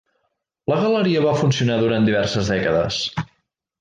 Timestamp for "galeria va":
0.83-1.35